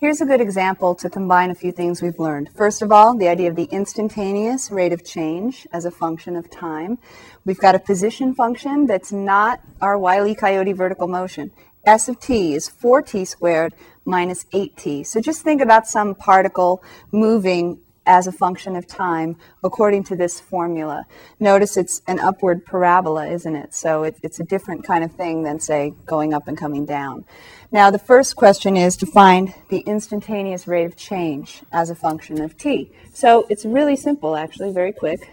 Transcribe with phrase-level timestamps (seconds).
[0.00, 2.50] Here's a good example to combine a few things we've learned.
[2.54, 6.48] First of all, the idea of the instantaneous rate of change as a function of
[6.48, 6.98] time.
[7.44, 10.36] We've got a position function that's not our Wile E.
[10.36, 11.50] Coyote vertical motion.
[11.84, 13.74] S of t is 4t squared
[14.04, 15.04] minus 8t.
[15.04, 16.80] So just think about some particle
[17.10, 21.04] moving as a function of time according to this formula.
[21.38, 23.74] Notice it's an upward parabola, isn't it?
[23.74, 27.24] So it, it's a different kind of thing than, say, going up and coming down.
[27.70, 32.40] Now, the first question is to find the instantaneous rate of change as a function
[32.40, 32.90] of t.
[33.12, 35.30] So it's really simple, actually, very quick.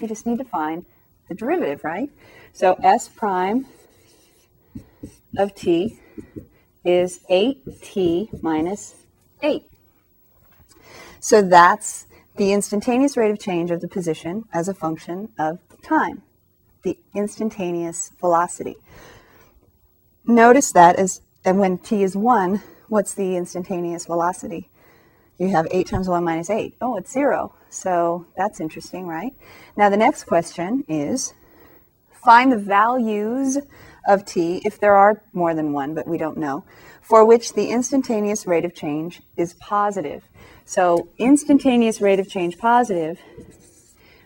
[0.00, 0.84] You just need to find
[1.28, 2.10] the derivative, right?
[2.52, 3.66] So s prime
[5.36, 6.00] of t
[6.84, 8.96] is 8t minus
[9.40, 9.62] 8.
[11.20, 12.06] So that's
[12.38, 16.22] the instantaneous rate of change of the position as a function of time,
[16.84, 18.76] the instantaneous velocity.
[20.24, 24.68] Notice that as and when t is 1, what's the instantaneous velocity?
[25.38, 26.76] You have 8 times 1 minus 8.
[26.80, 27.54] Oh, it's 0.
[27.70, 29.32] So that's interesting, right?
[29.76, 31.32] Now the next question is
[32.24, 33.58] find the values
[34.08, 36.64] of t, if there are more than one, but we don't know,
[37.02, 40.24] for which the instantaneous rate of change is positive.
[40.64, 43.20] So instantaneous rate of change positive,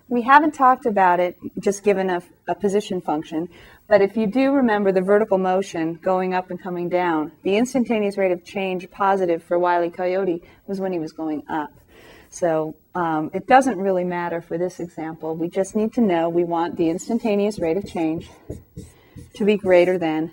[0.09, 3.49] we haven't talked about it just given a, a, position function,
[3.89, 8.17] but if you do remember the vertical motion going up and coming down, the instantaneous
[8.17, 9.91] rate of change positive for Wiley.
[9.91, 11.73] Coyote was when he was going up.
[12.31, 15.35] So um, it doesn't really matter for this example.
[15.37, 18.31] We just need to know we want the instantaneous rate of change
[19.35, 20.31] to be greater than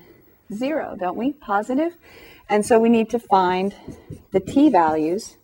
[0.54, 1.34] zero, don't we?
[1.34, 1.96] Positive.
[2.50, 3.76] And so we need to find
[4.32, 5.38] the t values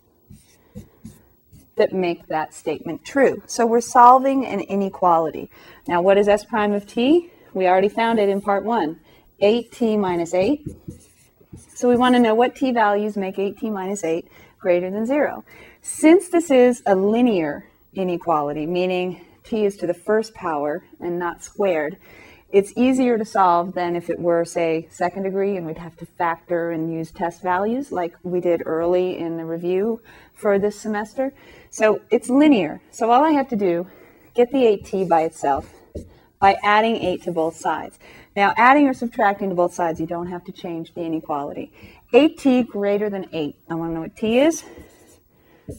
[1.76, 3.42] that make that statement true.
[3.46, 5.50] So we're solving an inequality.
[5.86, 7.30] Now, what is s prime of t?
[7.54, 9.00] We already found it in part one,
[9.40, 10.66] 8t minus 8.
[11.74, 14.26] So we want to know what t values make 8t minus 8
[14.58, 15.44] greater than 0.
[15.82, 21.42] Since this is a linear inequality, meaning t is to the first power and not
[21.42, 21.98] squared,
[22.50, 26.06] it's easier to solve than if it were, say, second degree and we'd have to
[26.06, 30.00] factor and use test values like we did early in the review
[30.32, 31.32] for this semester.
[31.70, 32.80] So it's linear.
[32.90, 33.88] So all I have to do,
[34.34, 35.72] get the 8t by itself
[36.38, 37.98] by adding 8 to both sides.
[38.36, 41.72] Now, adding or subtracting to both sides, you don't have to change the inequality.
[42.12, 43.56] 8t greater than 8.
[43.70, 44.62] I want to know what t is.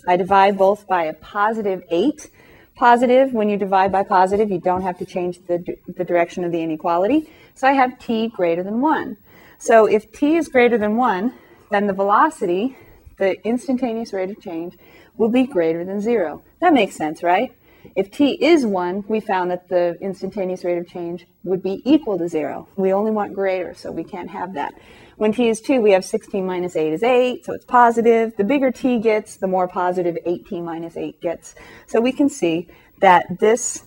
[0.07, 2.29] I divide both by a positive 8
[2.77, 6.51] positive, when you divide by positive, you don't have to change the, the direction of
[6.51, 7.29] the inequality.
[7.55, 9.17] So I have t greater than 1.
[9.57, 11.33] So if t is greater than 1,
[11.71, 12.77] then the velocity,
[13.17, 14.77] the instantaneous rate of change,
[15.17, 16.43] will be greater than 0.
[16.61, 17.53] That makes sense, right?
[17.95, 22.17] If t is 1, we found that the instantaneous rate of change would be equal
[22.17, 22.67] to 0.
[22.75, 24.73] We only want greater, so we can't have that.
[25.17, 28.35] When t is 2, we have 16 minus 8 is 8, so it's positive.
[28.37, 31.55] The bigger t gets, the more positive 8t minus 8 gets.
[31.87, 32.67] So we can see
[32.99, 33.83] that this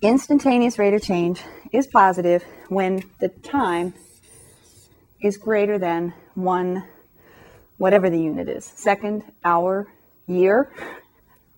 [0.00, 3.94] instantaneous rate of change is positive when the time
[5.20, 6.84] is greater than 1,
[7.78, 9.86] whatever the unit is, second, hour,
[10.26, 10.70] year,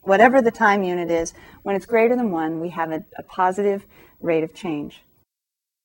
[0.05, 3.87] whatever the time unit is, when it's greater than 1, we have a, a positive
[4.21, 5.03] rate of change.